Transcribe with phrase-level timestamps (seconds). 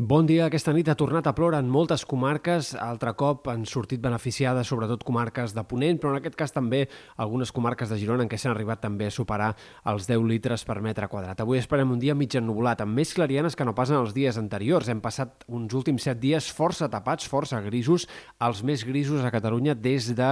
[0.00, 0.46] Bon dia.
[0.46, 2.70] Aquesta nit ha tornat a ploure en moltes comarques.
[2.80, 6.86] Altre cop han sortit beneficiades sobretot comarques de Ponent, però en aquest cas també
[7.20, 9.50] algunes comarques de Girona en què s'han arribat també a superar
[9.92, 11.42] els 10 litres per metre quadrat.
[11.44, 14.88] Avui esperem un dia mig ennubulat, amb més clarianes que no passen els dies anteriors.
[14.88, 18.08] Hem passat uns últims 7 dies força tapats, força grisos,
[18.40, 20.30] els més grisos a Catalunya des de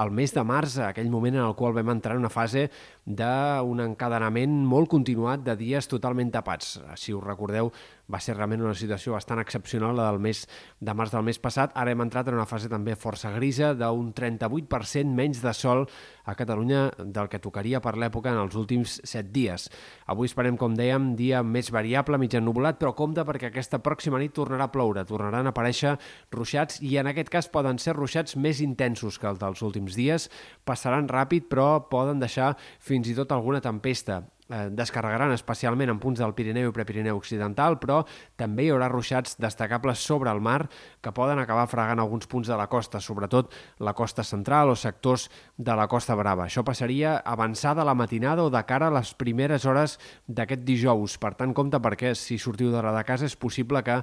[0.00, 2.70] el mes de març, aquell moment en el qual vam entrar en una fase
[3.04, 6.78] d'un encadenament molt continuat de dies totalment tapats.
[6.96, 7.68] Si us recordeu,
[8.10, 10.44] va ser realment una situació bastant excepcional, la del mes
[10.80, 11.74] de març del mes passat.
[11.78, 15.84] Ara hem entrat en una fase també força grisa, d'un 38% menys de sol
[16.24, 19.68] a Catalunya del que tocaria per l'època en els últims 7 dies.
[20.10, 24.34] Avui esperem, com dèiem, dia més variable, mig ennubulat, però compte perquè aquesta pròxima nit
[24.36, 25.96] tornarà a ploure, tornaran a aparèixer
[26.32, 30.30] ruixats i en aquest cas poden ser ruixats més intensos que els dels últims dies.
[30.64, 36.34] Passaran ràpid, però poden deixar fins i tot alguna tempesta descarregaran especialment en punts del
[36.34, 38.00] Pirineu i Prepirineu Occidental, però
[38.40, 40.64] també hi haurà ruixats destacables sobre el mar
[41.00, 45.28] que poden acabar fregant alguns punts de la costa, sobretot la costa central o sectors
[45.56, 46.48] de la Costa Brava.
[46.48, 51.16] Això passaria avançada la matinada o de cara a les primeres hores d'aquest dijous.
[51.20, 54.00] Per tant, compte perquè si sortiu de de casa és possible que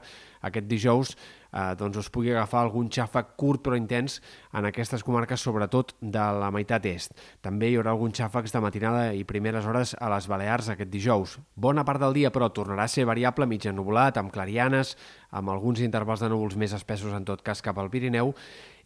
[0.48, 1.16] aquest dijous
[1.58, 4.20] eh, doncs us pugui agafar algun xàfec curt però intens
[4.54, 7.16] en aquestes comarques, sobretot de la meitat est.
[7.42, 11.38] També hi haurà alguns xàfecs de matinada i primeres hores a les Balears aquest dijous.
[11.56, 14.96] Bona part del dia, però, tornarà a ser variable, mig amb clarianes,
[15.32, 18.34] amb alguns intervals de núvols més espessos en tot cas cap al Pirineu,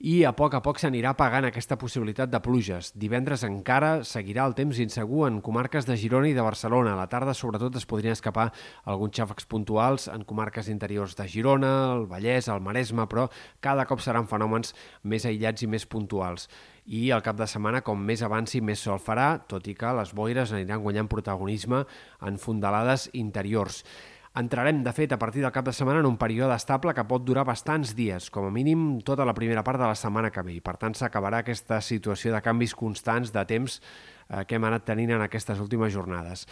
[0.02, 2.90] i a poc a poc s'anirà pagant aquesta possibilitat de pluges.
[2.98, 6.96] Divendres encara seguirà el temps insegur en comarques de Girona i de Barcelona.
[6.96, 8.48] A la tarda, sobretot, es podrien escapar
[8.90, 13.28] alguns xàfecs puntuals en comarques interiors de Girona, el Vallès, el Maresme, però
[13.62, 16.50] cada cop seran fenòmens més aïllats i més puntuals
[16.86, 20.16] i al cap de setmana, com més avanci, més sol farà, tot i que les
[20.18, 21.84] boires aniran guanyant protagonisme
[22.26, 23.84] en fondalades interiors.
[24.32, 27.24] Entrarem, de fet, a partir del cap de setmana en un període estable que pot
[27.28, 30.54] durar bastants dies, com a mínim tota la primera part de la setmana que ve.
[30.56, 34.88] I, per tant, s'acabarà aquesta situació de canvis constants de temps eh, que hem anat
[34.88, 36.46] tenint en aquestes últimes jornades.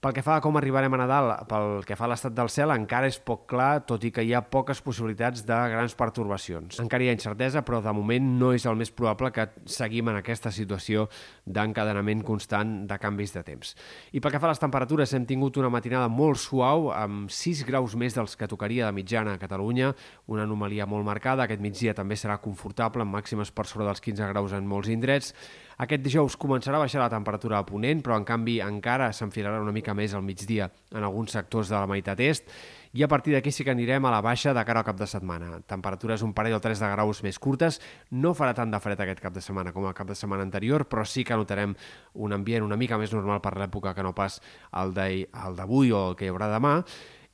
[0.00, 2.70] Pel que fa a com arribarem a Nadal, pel que fa a l'estat del cel,
[2.72, 6.78] encara és poc clar, tot i que hi ha poques possibilitats de grans pertorbacions.
[6.80, 10.16] Encara hi ha incertesa, però de moment no és el més probable que seguim en
[10.22, 11.04] aquesta situació
[11.44, 13.76] d'encadenament constant de canvis de temps.
[14.16, 17.66] I pel que fa a les temperatures, hem tingut una matinada molt suau, amb 6
[17.68, 19.92] graus més dels que tocaria de mitjana a Catalunya,
[20.32, 21.44] una anomalia molt marcada.
[21.44, 25.34] Aquest migdia també serà confortable, amb màximes per sobre dels 15 graus en molts indrets.
[25.80, 29.72] Aquest dijous començarà a baixar la temperatura a Ponent, però en canvi encara s'enfilarà una
[29.72, 32.50] mica més al migdia en alguns sectors de la meitat est
[32.92, 35.06] i a partir d'aquí sí que anirem a la baixa de cara al cap de
[35.06, 35.60] setmana.
[35.70, 37.78] Temperatures un parell o tres de graus més curtes,
[38.10, 40.88] no farà tant de fred aquest cap de setmana com el cap de setmana anterior,
[40.90, 41.76] però sí que notarem
[42.14, 44.40] un ambient una mica més normal per l'època que no pas
[44.72, 46.80] el d'avui o el que hi haurà demà,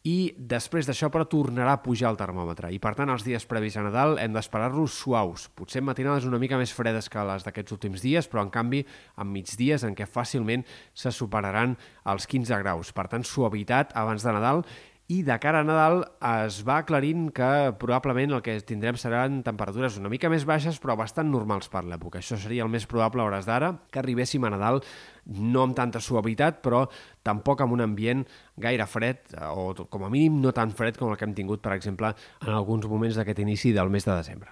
[0.06, 2.70] i després d'això però tornarà a pujar el termòmetre.
[2.70, 6.60] I per tant els dies previs a Nadal hem d'esperar-los suaus, potser matinades una mica
[6.60, 8.84] més fredes que les d'aquests últims dies però en canvi
[9.18, 10.62] en migdies en què fàcilment
[10.94, 11.74] se superaran
[12.06, 14.62] els 15 graus, per tant suavitat abans de Nadal
[15.08, 16.00] i de cara a Nadal
[16.42, 20.96] es va aclarint que probablement el que tindrem seran temperatures una mica més baixes però
[20.98, 22.18] bastant normals per l'època.
[22.18, 24.82] Això seria el més probable a hores d'ara, que arribéssim a Nadal
[25.26, 26.84] no amb tanta suavitat però
[27.26, 28.26] tampoc amb un ambient
[28.58, 31.74] gaire fred o com a mínim no tan fred com el que hem tingut per
[31.78, 34.50] exemple en alguns moments d'aquest inici del mes de desembre.